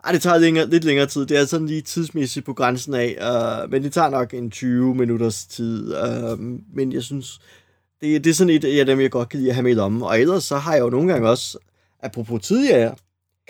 [0.04, 1.26] Ej, det tager længere, lidt længere tid.
[1.26, 4.94] Det er sådan lige tidsmæssigt på grænsen af, øh, men det tager nok en 20
[4.94, 5.94] minutters tid.
[5.94, 6.38] Øh,
[6.74, 7.40] men jeg synes,
[8.00, 10.02] det, det er sådan et af dem, jeg godt kan lide at have med om.
[10.02, 11.58] Og ellers så har jeg jo nogle gange også,
[12.02, 12.94] apropos tidligere,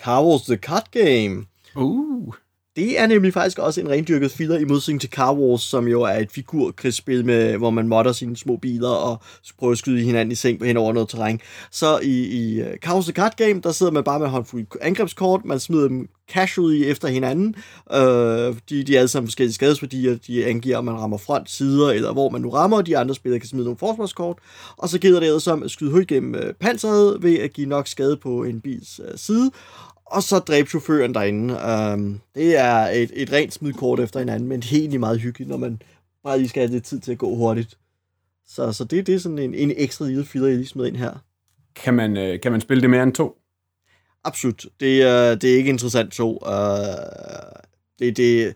[0.03, 1.45] Carlos the Card Game.
[1.75, 2.33] Uh.
[2.75, 6.01] Det er nemlig faktisk også en rendyrket filler i modsætning til Car Wars, som jo
[6.01, 9.21] er et figurkrigsspil, med, hvor man modder sine små biler og
[9.59, 11.39] prøver at skyde hinanden i seng på hen over noget terræn.
[11.71, 14.31] Så i, i Chaos Car Wars The Card Game, der sidder man bare med en
[14.31, 17.55] håndfuld angrebskort, man smider dem casually efter hinanden.
[17.93, 17.99] Øh,
[18.69, 22.13] de, de er alle sammen forskellige skadesværdier, de angiver, om man rammer front, sider, eller
[22.13, 24.37] hvor man nu rammer, de andre spillere kan smide nogle forsvarskort.
[24.77, 27.69] Og så gælder det ellers om at skyde hul gennem øh, panseret ved at give
[27.69, 29.51] nok skade på en bils øh, side,
[30.13, 31.53] og så dræbe chaufføren derinde.
[31.93, 35.49] Um, det er et, et rent smidkort efter hinanden, men det er egentlig meget hyggeligt,
[35.49, 35.81] når man
[36.23, 37.77] bare lige skal have lidt tid til at gå hurtigt.
[38.47, 40.97] Så, så det, det er sådan en, en ekstra lille filler, jeg lige smider ind
[40.97, 41.13] her.
[41.75, 43.37] Kan man, øh, kan man spille det mere end to?
[44.23, 44.65] Absolut.
[44.79, 46.39] Det, er, det er ikke interessant to.
[46.45, 46.53] Uh,
[47.99, 48.55] det, det,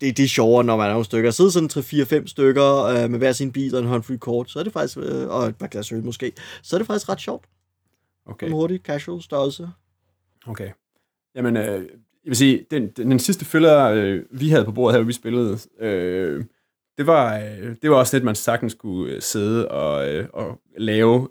[0.00, 1.30] det, det er sjovere, når man er nogle stykker.
[1.30, 1.70] Sidde sådan
[2.22, 4.96] 3-4-5 stykker uh, med hver sin bil og en håndfuld kort, så er det faktisk,
[4.96, 7.44] uh, og et par glas øl måske, så er det faktisk ret sjovt.
[8.26, 8.46] Okay.
[8.46, 9.68] En hurtig, casual størrelse.
[10.46, 10.70] Okay.
[11.34, 11.82] Jamen, øh,
[12.28, 15.12] jeg vil sige, den, den, den sidste følger, øh, vi havde på bordet her, vi
[15.12, 16.44] spillede, øh,
[16.98, 20.60] det, var, øh, det var også lidt, man sagtens skulle øh, sidde og, øh, og
[20.78, 21.28] lave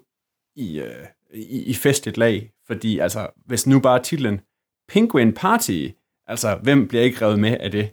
[0.56, 2.52] i, øh, i, i festligt lag.
[2.66, 4.40] Fordi altså, hvis nu bare titlen
[4.88, 5.88] Penguin Party,
[6.26, 7.90] altså, hvem bliver ikke revet med af det?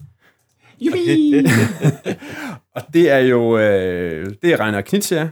[2.74, 5.30] og det er jo, øh, det er Rainer Knizia,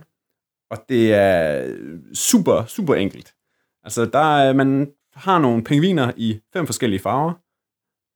[0.71, 1.69] og det er
[2.15, 3.35] super, super enkelt.
[3.83, 7.33] Altså, der er, man har nogle pingviner i fem forskellige farver.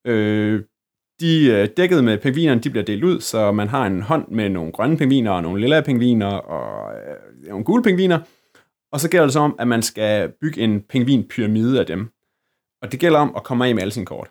[0.07, 0.65] Øh,
[1.21, 4.49] de er dækket med pingvinerne, de bliver delt ud, så man har en hånd med
[4.49, 8.21] nogle grønne pingviner, og nogle lilla pingviner, og øh, nogle gule pingviner.
[8.93, 12.11] Og så gælder det så om, at man skal bygge en pingvinpyramide af dem.
[12.83, 14.31] Og det gælder om at komme af med alle sine kort.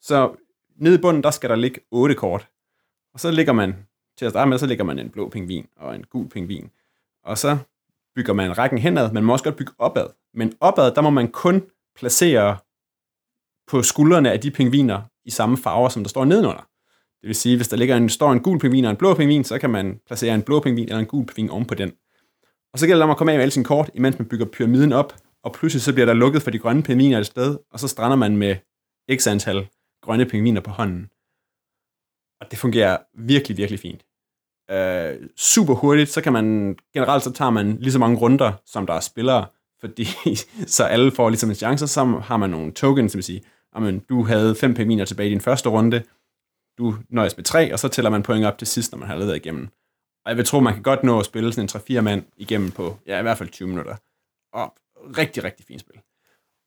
[0.00, 0.36] Så
[0.76, 2.48] nede i bunden, der skal der ligge otte kort.
[3.14, 3.74] Og så ligger man,
[4.18, 6.70] til at starte med, så ligger man en blå pingvin og en gul pingvin.
[7.24, 7.58] Og så
[8.16, 9.12] bygger man rækken henad.
[9.12, 10.06] Man må også godt bygge opad.
[10.34, 11.62] Men opad, der må man kun
[11.96, 12.56] placere
[13.68, 16.68] på skuldrene af de pingviner i samme farver, som der står nedenunder.
[17.20, 19.44] Det vil sige, hvis der ligger en, står en gul pingvin og en blå pingvin,
[19.44, 21.92] så kan man placere en blå pingvin eller en gul pingvin oven på den.
[22.72, 24.46] Og så gælder det om at komme af med alle sine kort, imens man bygger
[24.46, 27.80] pyramiden op, og pludselig så bliver der lukket for de grønne pingviner et sted, og
[27.80, 28.56] så strander man med
[29.16, 29.68] x antal
[30.02, 31.10] grønne pingviner på hånden.
[32.40, 34.04] Og det fungerer virkelig, virkelig fint
[34.70, 38.86] øh, super hurtigt, så kan man, generelt så tager man lige så mange runder, som
[38.86, 39.46] der er spillere,
[39.80, 40.06] fordi
[40.76, 43.98] så alle får ligesom en chance, så har man nogle tokens, som vil sige, amen,
[43.98, 46.02] du havde fem pingviner tilbage i din første runde,
[46.78, 49.16] du nøjes med tre, og så tæller man point op til sidst, når man har
[49.16, 49.68] ledet igennem.
[50.24, 52.70] Og jeg vil tro, man kan godt nå at spille sådan en 3-4 mand igennem
[52.70, 53.96] på, ja, i hvert fald 20 minutter.
[54.52, 54.74] Og
[55.18, 56.00] rigtig, rigtig fint spil.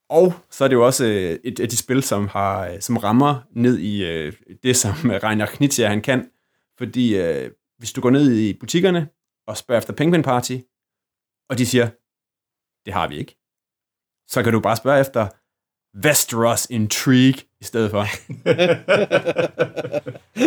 [0.10, 2.98] Og så er det jo også øh, et af de spil, som, har, øh, som
[2.98, 4.34] rammer ned i øh,
[4.64, 6.30] det, som Reiner Knizia han kan.
[6.78, 9.10] Fordi øh, hvis du går ned i butikkerne
[9.48, 10.58] og spørger efter Penguin Party,
[11.50, 11.90] og de siger,
[12.86, 13.36] det har vi ikke,
[14.28, 15.28] så kan du bare spørge efter
[16.06, 18.00] Westeros Intrigue i stedet for.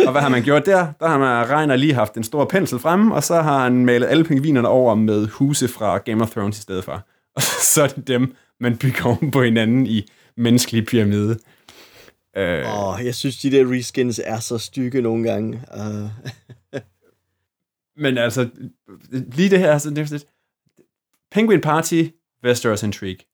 [0.07, 0.93] og hvad har man gjort der?
[0.99, 4.07] Der har man Reiner lige haft en stor pensel fremme, og så har han malet
[4.07, 7.07] alle pingvinerne over med huse fra Game of Thrones i stedet for.
[7.35, 11.39] Og så er det dem, man bygger om på hinanden i menneskelig pyramide.
[12.37, 12.79] Øh.
[12.79, 15.61] Oh, jeg synes, de der reskins er så stykke nogle gange.
[15.77, 16.09] Uh.
[17.97, 18.49] Men altså,
[19.11, 20.23] lige det her, altså, det er
[21.31, 22.03] Penguin Party,
[22.43, 23.25] Westeros Intrigue.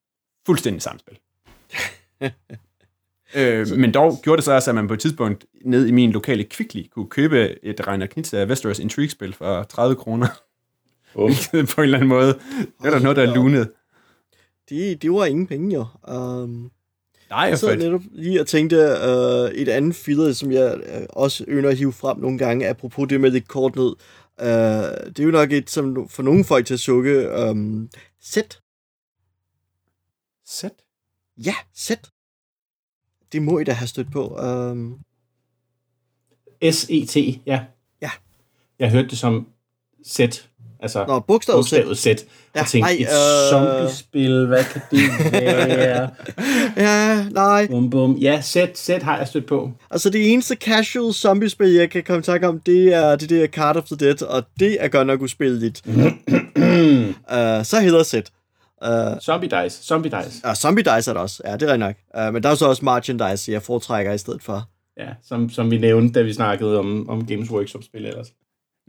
[0.46, 1.18] Fuldstændig samspil.
[3.36, 6.12] øh, men dog gjorde det så også, at man på et tidspunkt ned i min
[6.12, 10.28] lokale Kvickly kunne købe et Reiner Knitz af Westeros Intrigue-spil for 30 kroner.
[11.14, 11.32] Oh.
[11.50, 12.38] på en eller anden måde.
[12.82, 13.70] Det er der noget, der er lunet.
[14.68, 15.86] Det, det var ingen penge, jo.
[16.14, 16.70] Um,
[17.30, 21.44] Nej, jeg så netop lige og tænkte uh, et andet filler, som jeg uh, også
[21.48, 23.92] ønsker at hive frem nogle gange, apropos det med lidt kort ned.
[24.40, 27.30] Uh, det er jo nok et, som for nogle folk til at sukke.
[27.50, 28.60] Um, sæt.
[30.44, 30.72] Sæt?
[31.36, 32.10] Ja, sæt.
[33.32, 34.36] Det må I da have stødt på.
[34.36, 35.00] Um...
[36.62, 37.64] S-E-T, ja.
[38.00, 38.10] Ja.
[38.78, 39.48] Jeg hørte det som
[40.04, 40.49] sæt.
[40.82, 41.70] Altså, Nå, bogstavet Z.
[41.70, 42.06] bogstavet Z.
[42.06, 42.12] Ja,
[42.54, 43.50] Ja, og tænkte, nej, et øh.
[43.50, 46.10] zombiespil, hvad kan det være?
[46.86, 47.66] Ja, nej.
[47.66, 48.16] bum, bum.
[48.16, 49.70] Ja, Z, Z har jeg stødt på.
[49.90, 53.46] Altså det eneste casual zombie-spil, jeg kan komme i tanke om, det er det der
[53.46, 55.82] Card of the Dead, og det er godt nok uspilleligt.
[55.86, 55.94] uh,
[57.70, 58.14] så hedder Z.
[58.86, 60.40] Uh, Zombie Dice, Zombie Dice.
[60.44, 61.94] og Zombie Dice er der også, ja, det er rigtig nok.
[62.28, 64.68] Uh, men der er så også Merchandise, jeg foretrækker i stedet for.
[64.98, 68.26] Ja, som, som vi nævnte, da vi snakkede om, om Games Workshop-spil ellers.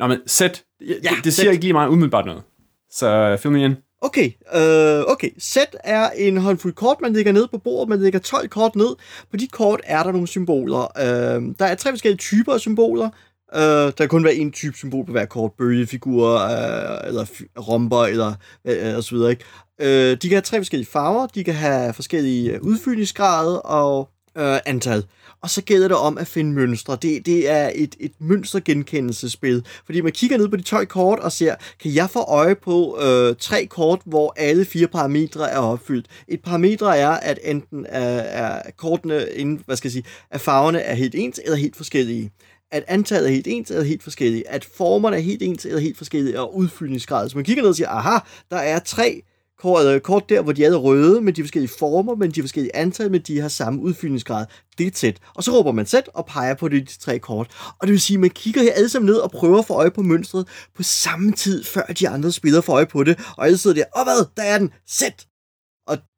[0.02, 0.64] Nå, men sæt.
[0.82, 1.54] Ja, det, det siger sæt.
[1.54, 2.44] ikke lige meget umiddelbart noget.
[2.92, 3.76] Så øh, film igen.
[4.02, 5.30] Okay, øh, okay.
[5.38, 7.90] Set er en håndfuld kort, man lægger ned på bordet.
[7.90, 8.96] Man lægger 12 kort ned.
[9.32, 10.82] På de kort er der nogle symboler.
[11.00, 13.10] Øh, der er tre forskellige typer af symboler.
[13.56, 15.52] Øh, der kan kun være en type symbol på hver kort.
[15.58, 17.26] Bølgefigurer, øh, eller
[17.60, 18.34] romper, eller
[18.66, 19.30] øh, og så videre.
[19.32, 19.44] Ikke?
[19.82, 21.28] Øh, de kan have tre forskellige farver.
[21.28, 25.06] De kan have forskellige øh, udfyldningsgrade og øh, antal.
[25.43, 26.97] Og så gælder det om at finde mønstre.
[27.01, 29.65] Det, det er et, et mønstergenkendelsespil.
[29.86, 32.99] Fordi man kigger ned på de 12 kort og ser, kan jeg få øje på
[33.01, 36.08] øh, tre kort, hvor alle fire parametre er opfyldt.
[36.27, 40.80] Et parametre er, at enten er, er kortene, inden, hvad skal jeg sige, at farverne
[40.80, 42.32] er helt ens eller helt forskellige
[42.71, 45.97] at antallet er helt ens eller helt forskellige, at formerne er helt ens eller helt
[45.97, 47.30] forskellige, og udfyldningsgrad.
[47.30, 48.17] Så man kigger ned og siger, aha,
[48.51, 49.21] der er tre
[49.62, 53.12] kort, kort der, hvor de er røde, med de forskellige former, men de forskellige antal,
[53.12, 54.45] men de har samme udfyldningsgrad.
[54.78, 55.17] Det er tæt.
[55.36, 57.47] Og så råber man sæt og peger på de, de tre kort.
[57.80, 59.74] Og det vil sige, at man kigger her alle sammen ned og prøver at få
[59.74, 63.19] øje på mønstret på samme tid, før de andre spillere får øje på det.
[63.38, 65.31] Og alle sidder der, og hvad, der er den, sæt!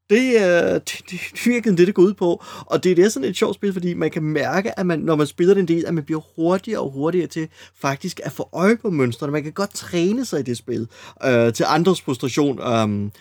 [0.10, 2.44] Det, er, det, det er virkelig det, det går ud på.
[2.66, 5.16] Og det, det er sådan et sjovt spil, fordi man kan mærke, at man, når
[5.16, 7.48] man spiller den del, at man bliver hurtigere og hurtigere til
[7.82, 9.32] faktisk at få øje på mønstrene.
[9.32, 10.88] Man kan godt træne sig i det spil
[11.26, 12.60] øh, til andres frustration.
[12.60, 13.12] Øh,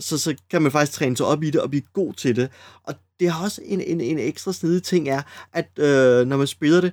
[0.00, 2.48] så, så kan man faktisk træne sig op i det og blive god til det.
[2.84, 6.46] Og det har også en, en, en ekstra snedig ting er, at øh, når man
[6.46, 6.92] spiller det,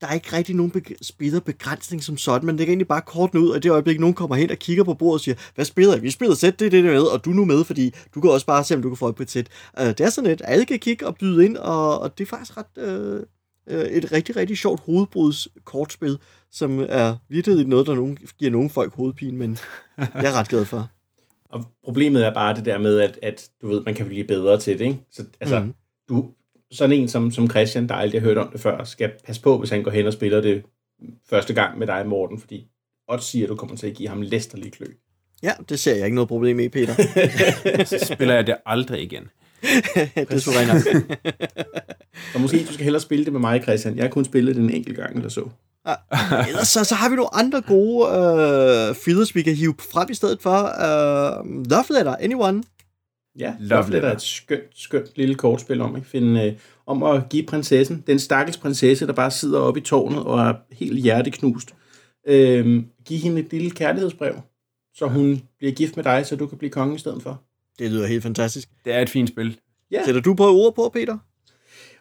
[0.00, 2.46] der er ikke rigtig nogen beg- spillerbegrænsning som sådan.
[2.46, 4.84] Man lægger egentlig bare kortene ud, og i det øjeblik, nogen kommer hen og kigger
[4.84, 6.00] på bordet og siger, hvad spiller I?
[6.00, 7.94] Vi spiller sæt, det er det, der er med, og du er nu med, fordi
[8.14, 9.48] du kan også bare se, om du kan få øje på et sæt.
[9.80, 12.28] Uh, det er sådan et, alle kan kigge og byde ind, og, og det er
[12.28, 12.84] faktisk ret...
[12.84, 13.24] Øh,
[13.70, 16.18] et rigtig, rigtig sjovt hovedbruds kortspil,
[16.50, 19.58] som er virkelig noget, der nogen, giver nogle folk hovedpine, men
[19.98, 20.90] jeg er ret glad for.
[21.50, 24.60] Og problemet er bare det der med, at, at du ved, man kan blive bedre
[24.60, 25.00] til det, ikke?
[25.10, 25.74] Så altså, mm.
[26.08, 26.30] du,
[26.72, 29.58] sådan en som, som Christian, der aldrig har hørt om det før, skal passe på,
[29.58, 30.62] hvis han går hen og spiller det
[31.30, 32.66] første gang med dig, Morten, fordi
[33.08, 34.86] odds siger, at du kommer til at give ham læsterlig klø.
[35.42, 36.94] Ja, det ser jeg ikke noget problem i, Peter.
[37.98, 39.22] Så spiller jeg det aldrig igen.
[39.62, 41.04] det er nok.
[42.34, 43.96] Og måske du skal hellere spille det med mig, Christian.
[43.96, 45.48] Jeg har kun spillet det en enkelt gang eller så.
[46.48, 50.14] Ellers så, så har vi nogle andre gode øh, fillers, vi kan hive frem i
[50.14, 50.58] stedet for.
[50.58, 52.62] Øh, Love Letter, Anyone?
[53.38, 56.08] Ja, Love Letter er et skønt, skønt lille kortspil om, ikke?
[56.08, 56.52] Finde, øh,
[56.86, 60.54] om at give prinsessen, den stakkels prinsesse, der bare sidder oppe i tårnet og er
[60.72, 61.74] helt hjerteknust,
[62.26, 64.34] øh, give hende et lille kærlighedsbrev,
[64.94, 67.42] så hun bliver gift med dig, så du kan blive konge i stedet for.
[67.78, 68.68] Det lyder helt fantastisk.
[68.84, 69.58] Det er et fint spil.
[69.90, 70.04] Ja.
[70.04, 71.18] Sætter du på ord på, Peter?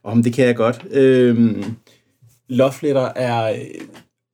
[0.03, 0.85] Om det kan jeg godt.
[0.91, 1.63] Øhm,
[2.49, 3.59] Love Letter er, øh,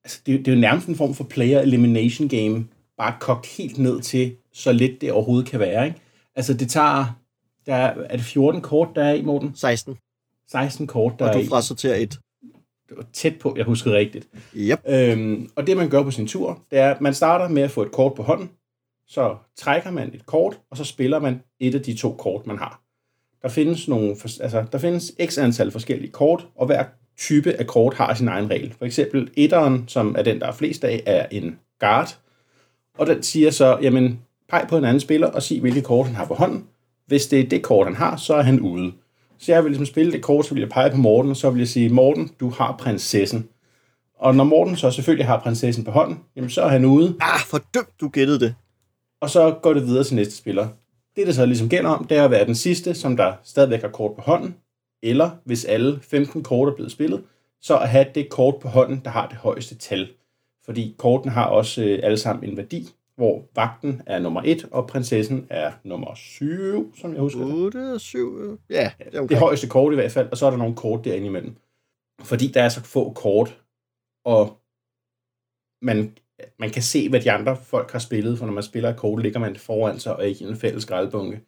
[0.04, 2.66] altså det, det er jo nærmest en form for player elimination game,
[2.98, 5.86] bare kogt helt ned til, så lidt det overhovedet kan være.
[5.86, 6.00] Ikke?
[6.36, 7.20] Altså det tager,
[7.66, 9.56] der er, er det 14 kort, der er i, Morten?
[9.56, 9.98] 16,
[10.52, 11.48] 16 kort, der og er du i.
[11.48, 12.20] frasorterer et.
[12.90, 14.28] Det var tæt på, jeg husker rigtigt.
[14.56, 14.80] Yep.
[14.88, 17.72] Øhm, og det man gør på sin tur, det er, at man starter med at
[17.72, 18.50] få et kort på hånden,
[19.08, 22.58] så trækker man et kort, og så spiller man et af de to kort, man
[22.58, 22.82] har.
[23.42, 24.10] Der findes, nogle,
[24.42, 26.86] altså, der findes x antal forskellige kort, og hver
[27.18, 28.74] type af kort har sin egen regel.
[28.78, 32.18] For eksempel etteren, som er den, der er flest af, er en guard,
[32.98, 34.22] og den siger så, jamen,
[34.54, 36.66] peg på en anden spiller og sig, hvilket kort han har på hånden.
[37.08, 38.92] Hvis det er det kort, han har, så er han ude.
[39.40, 41.50] Så jeg vil ligesom spille det kort, så vil jeg pege på Morten, og så
[41.50, 43.48] vil jeg sige, Morten, du har prinsessen.
[44.20, 47.40] Og når Morten så selvfølgelig har prinsessen på hånden, jamen så er han ude, Ah,
[47.40, 48.56] for dømt, du gættede det.
[49.22, 50.68] og så går det videre til næste spiller.
[51.16, 53.82] Det, der så ligesom gælder om, det er at være den sidste, som der stadigvæk
[53.82, 54.56] har kort på hånden,
[55.04, 57.22] eller hvis alle 15 kort er blevet spillet,
[57.62, 60.08] så at have det kort på hånden, der har det højeste tal.
[60.66, 64.88] Fordi kortene har også øh, alle sammen en værdi, hvor vagten er nummer 1, og
[64.88, 67.54] prinsessen er nummer 7, som jeg husker det.
[67.54, 70.50] 8 og 7, ja, det er Det højeste kort i hvert fald, og så er
[70.50, 71.56] der nogle kort derinde imellem.
[72.22, 73.64] Fordi der er så få kort,
[74.26, 74.58] og
[75.82, 76.18] man,
[76.60, 79.22] man kan se, hvad de andre folk har spillet, for når man spiller et kort,
[79.22, 81.42] ligger man foran sig og ikke i en fælles skraldebunke.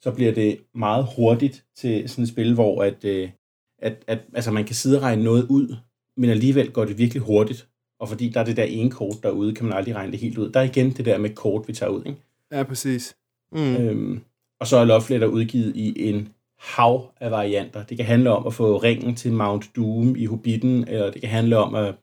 [0.00, 3.30] Så bliver det meget hurtigt til sådan et spil, hvor at, øh,
[3.78, 5.76] at, at altså man kan sidde og regne noget ud,
[6.16, 7.68] men alligevel går det virkelig hurtigt.
[8.00, 10.38] Og fordi der er det der ene kort derude, kan man aldrig regne det helt
[10.38, 10.50] ud.
[10.50, 12.02] Der er igen det der med kort, vi tager ud.
[12.06, 12.18] Ikke?
[12.52, 13.16] Ja, præcis.
[13.52, 13.76] Mm.
[13.76, 14.20] Øhm,
[14.60, 16.28] og så er Love Letter udgivet i en
[16.58, 17.82] hav af varianter.
[17.82, 21.30] Det kan handle om at få ringen til Mount Doom i Hobbiten, eller det kan
[21.30, 21.94] handle om at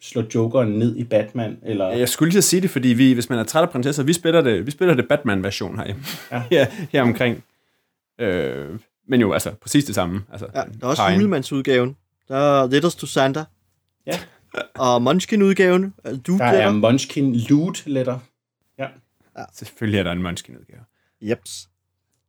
[0.00, 1.88] slå Jokeren ned i Batman, eller...
[1.88, 4.40] Jeg skulle lige sige det, fordi vi, hvis man er træt af prinsesser, vi spiller
[4.40, 6.02] det, vi spiller det Batman-version herhjemme.
[6.32, 6.42] Ja.
[6.58, 7.44] ja, her omkring.
[8.18, 8.68] Øh,
[9.08, 10.22] men jo, altså, præcis det samme.
[10.32, 11.96] Altså, Ja, der er også julemandsudgaven.
[12.28, 13.44] Der er Letters to Santa.
[14.06, 14.18] Ja.
[14.74, 15.94] Og Munchkin-udgaven.
[16.04, 18.18] Altså, Du Der er Munchkin Loot Letter.
[19.54, 20.80] Selvfølgelig er der en Munchkin-udgave.
[21.22, 21.68] Jeps.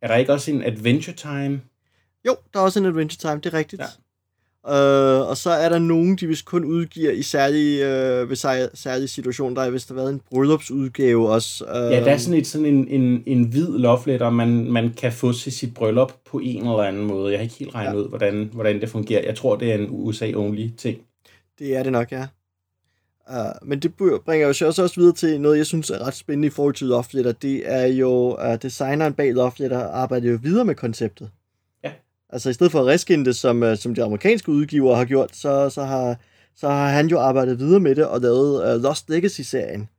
[0.02, 1.62] Er der ikke også en Adventure Time?
[2.28, 3.82] Jo, der er også en Adventure Time, det er rigtigt.
[4.68, 5.16] Ja.
[5.22, 8.70] Øh, og så er der nogen, de vist kun udgiver i særlige, øh, ved sær-
[8.76, 9.56] særlige situationer.
[9.56, 11.66] Der har vist været en bryllupsudgave også.
[11.66, 14.94] Øh, Ja, der er sådan, et, sådan en, en, en hvid love letter, man, man
[14.94, 17.32] kan få til sit bryllup på en eller anden måde.
[17.32, 17.98] Jeg har ikke helt regnet ja.
[17.98, 19.26] ud, hvordan, hvordan det fungerer.
[19.26, 20.98] Jeg tror, det er en USA-only ting.
[21.62, 22.28] Det er det nok, ja.
[23.30, 26.14] Uh, men det br- bringer jo så også videre til noget, jeg synes er ret
[26.14, 27.32] spændende i forhold til Love Letter.
[27.32, 31.30] Det er jo, uh, designeren bag Love Letter arbejder jo videre med konceptet.
[31.84, 31.92] Ja.
[32.30, 35.36] Altså i stedet for at reskinde det, som, uh, som de amerikanske udgivere har gjort,
[35.36, 36.16] så, så, har,
[36.56, 39.90] så har han jo arbejdet videre med det og lavet uh, Lost Legacy-serien,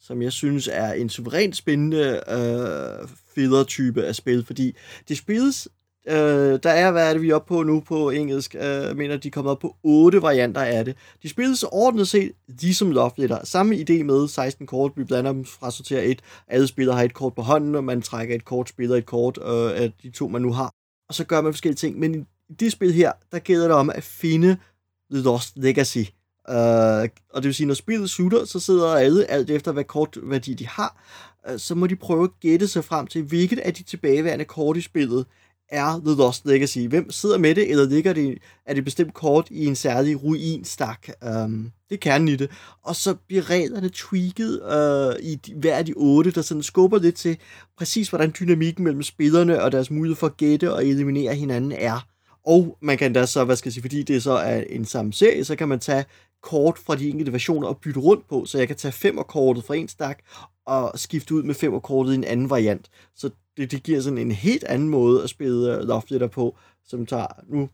[0.00, 4.76] som jeg synes er en suverænt spændende uh, feder-type af spil, fordi
[5.08, 5.68] det spilles
[6.06, 8.54] Øh, der er, hvad er det, vi er oppe på nu på engelsk?
[8.54, 10.96] Øh, jeg mener, de kommer op på otte varianter af det.
[11.22, 13.38] De spilles ordnet set ligesom Love Letter.
[13.44, 16.20] Samme idé med 16 kort, vi blander dem fra sorterer et.
[16.48, 19.38] Alle spillere har et kort på hånden, og man trækker et kort, spiller et kort
[19.42, 20.72] øh, af de to, man nu har.
[21.08, 21.98] Og så gør man forskellige ting.
[21.98, 22.14] Men
[22.48, 24.56] i det spil her, der gælder det om at finde
[25.12, 26.04] The Lost Legacy.
[26.48, 30.54] Øh, og det vil sige, når spillet slutter, så sidder alle, alt efter hvad kortværdi
[30.54, 30.96] de har,
[31.48, 34.76] Øh, så må de prøve at gætte sig frem til, hvilket af de tilbageværende kort
[34.76, 35.26] i spillet
[35.70, 36.78] er The Lost Legacy.
[36.78, 41.08] Hvem sidder med det, eller ligger det, er det bestemt kort i en særlig ruinstak?
[41.44, 42.50] Um, det er kernen i det.
[42.82, 46.98] Og så bliver reglerne tweaked uh, i de, hver af de otte, der sådan skubber
[46.98, 47.38] lidt til
[47.78, 52.06] præcis, hvordan dynamikken mellem spillerne og deres mulighed for at gætte og eliminere hinanden er.
[52.46, 55.12] Og man kan da så, hvad skal jeg sige, fordi det så er en samme
[55.12, 56.04] serie, så kan man tage
[56.42, 59.64] kort fra de enkelte versioner og bytte rundt på, så jeg kan tage fem kortet
[59.64, 60.18] fra en stak
[60.68, 62.90] og skifte ud med femmerkortet i en anden variant.
[63.14, 66.56] Så det, det giver sådan en helt anden måde at spille uh, Love Letter på,
[66.84, 67.68] som tager nu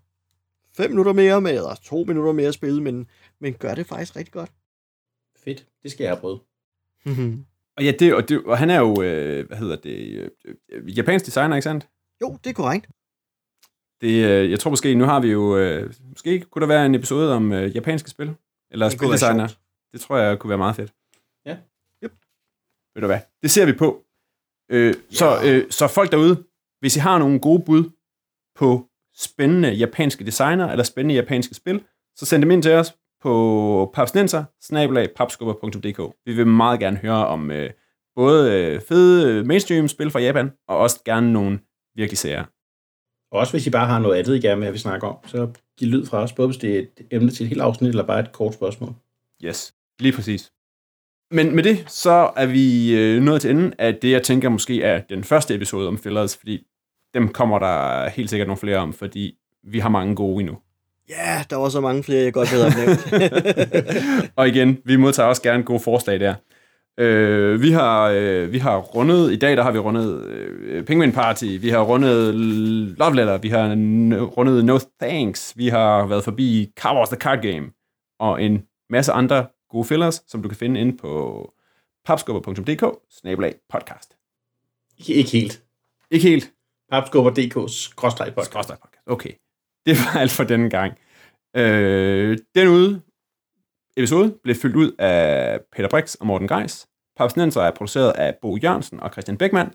[0.77, 3.07] fem minutter mere med, eller to minutter mere at spille, men,
[3.41, 4.51] men gør det faktisk rigtig godt.
[5.45, 5.67] Fedt.
[5.83, 6.41] Det skal jeg have prøvet.
[7.77, 10.99] Og ja, det, og, det, og han er jo, øh, hvad hedder det, øh, øh,
[10.99, 11.89] japansk designer, ikke sandt?
[12.21, 12.87] jo, det er korrekt.
[14.01, 16.95] Det, øh, jeg tror måske, nu har vi jo, øh, måske kunne der være en
[16.95, 18.35] episode om øh, japanske spil,
[18.71, 19.49] eller spildesigner.
[19.93, 20.93] Det tror jeg kunne være meget fedt.
[21.47, 21.57] Ja.
[22.95, 24.03] Ved du hvad, det ser vi på.
[24.71, 26.45] Øh, så, øh, så folk derude,
[26.81, 27.91] hvis I har nogle gode bud
[28.57, 31.85] på spændende japanske designer, eller spændende japanske spil,
[32.17, 34.45] så send dem ind til os på papsnenser.
[36.25, 37.71] Vi vil meget gerne høre om øh,
[38.15, 41.61] både øh, fede øh, mainstream-spil fra Japan, og også gerne nogle
[41.95, 42.47] virkelig sære.
[43.33, 45.17] Og også hvis I bare har noget andet, I gerne vil have, vi snakker om,
[45.27, 47.89] så giv lyd fra os, både hvis det er et emne til et helt afsnit,
[47.89, 48.95] eller bare et kort spørgsmål.
[49.45, 50.53] Yes, lige præcis.
[51.31, 54.83] Men med det, så er vi øh, nået til enden af det, jeg tænker måske
[54.83, 56.67] er den første episode om fillers, fordi
[57.15, 59.35] dem kommer der helt sikkert nogle flere om, fordi
[59.65, 60.57] vi har mange gode endnu.
[61.09, 63.13] Ja, der var så mange flere, jeg godt havde nævnt.
[64.37, 66.35] og igen, vi modtager også gerne gode forslag der.
[66.99, 71.13] Øh, vi, har, øh, vi har rundet, i dag der har vi rundet øh, Penguin
[71.13, 72.35] Party, vi har rundet
[72.99, 73.67] Love Letter, vi har
[74.37, 77.71] rundet No Thanks, vi har været forbi Car Wars The Card Game,
[78.21, 81.13] og en masse andre gode fillers, som du kan finde inde på
[82.05, 84.17] papskubber.dk, snabelag podcast.
[84.99, 85.63] Ikke, ikke helt.
[86.11, 86.53] Ikke helt.
[86.91, 87.75] Papskubber.dk's podcast.
[87.75, 88.73] Skråstreg podcast.
[89.07, 89.33] Okay.
[89.87, 90.93] Det var alt for denne gang.
[91.57, 93.03] Øh, den ude
[93.97, 96.87] episode blev fyldt ud af Peter Brix og Morten Greis.
[97.17, 99.73] Papsnenser er produceret af Bo Jørgensen og Christian Beckmann.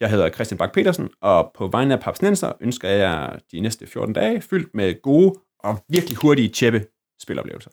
[0.00, 4.14] Jeg hedder Christian Bak petersen og på vegne af Papsnenser ønsker jeg de næste 14
[4.14, 6.86] dage fyldt med gode og virkelig hurtige tjeppe
[7.20, 7.70] spiloplevelser.